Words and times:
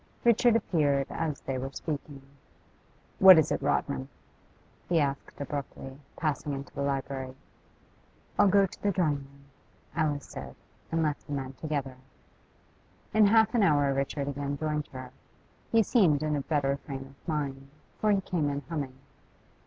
Richard 0.23 0.55
appeared 0.55 1.05
as 1.11 1.41
they 1.41 1.59
were 1.59 1.69
speaking. 1.73 2.23
'What 3.19 3.37
is 3.37 3.51
it, 3.51 3.61
Rodman?' 3.61 4.09
he 4.89 4.99
asked 4.99 5.39
abruptly, 5.39 5.99
passing 6.15 6.53
into 6.53 6.73
the 6.73 6.81
library. 6.81 7.35
'I'll 8.39 8.47
go 8.47 8.65
to 8.65 8.81
the 8.81 8.89
drawing 8.89 9.17
room,' 9.17 9.45
Alice 9.95 10.25
said, 10.25 10.55
and 10.91 11.03
left 11.03 11.27
the 11.27 11.33
men 11.33 11.53
together. 11.53 11.97
In 13.13 13.27
half 13.27 13.53
an 13.53 13.61
hour 13.61 13.93
Richard 13.93 14.27
again 14.27 14.57
joined 14.57 14.87
her. 14.87 15.11
He 15.71 15.83
seemed 15.83 16.23
in 16.23 16.35
a 16.35 16.41
better 16.41 16.77
frame 16.77 17.05
of 17.05 17.27
mind, 17.27 17.69
for 17.99 18.11
he 18.11 18.21
came 18.21 18.49
in 18.49 18.61
humming. 18.69 18.97